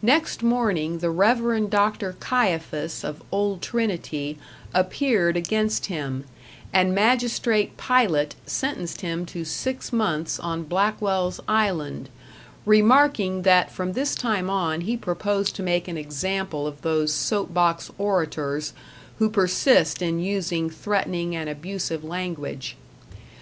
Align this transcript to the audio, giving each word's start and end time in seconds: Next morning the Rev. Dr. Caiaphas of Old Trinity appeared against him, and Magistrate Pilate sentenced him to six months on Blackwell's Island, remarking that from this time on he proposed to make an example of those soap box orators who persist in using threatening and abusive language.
Next 0.00 0.42
morning 0.42 1.00
the 1.00 1.10
Rev. 1.10 1.68
Dr. 1.68 2.16
Caiaphas 2.18 3.04
of 3.04 3.22
Old 3.30 3.60
Trinity 3.60 4.38
appeared 4.72 5.36
against 5.36 5.84
him, 5.84 6.24
and 6.72 6.94
Magistrate 6.94 7.76
Pilate 7.76 8.36
sentenced 8.46 9.02
him 9.02 9.26
to 9.26 9.44
six 9.44 9.92
months 9.92 10.38
on 10.40 10.62
Blackwell's 10.62 11.40
Island, 11.46 12.08
remarking 12.64 13.42
that 13.42 13.70
from 13.70 13.92
this 13.92 14.14
time 14.14 14.48
on 14.48 14.80
he 14.80 14.96
proposed 14.96 15.54
to 15.56 15.62
make 15.62 15.88
an 15.88 15.98
example 15.98 16.66
of 16.66 16.80
those 16.80 17.12
soap 17.12 17.52
box 17.52 17.90
orators 17.98 18.72
who 19.18 19.28
persist 19.28 20.00
in 20.00 20.20
using 20.20 20.70
threatening 20.70 21.36
and 21.36 21.50
abusive 21.50 22.02
language. 22.02 22.78